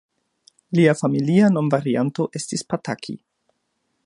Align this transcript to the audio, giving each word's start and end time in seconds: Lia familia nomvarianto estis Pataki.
Lia 0.79 0.95
familia 1.01 1.51
nomvarianto 1.59 2.29
estis 2.41 2.67
Pataki. 2.75 3.19